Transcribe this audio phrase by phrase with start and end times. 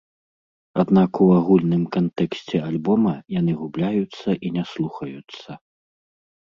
[0.83, 5.49] Аднак у агульным кантэксце альбома яны губляюцца і не слухаюцца.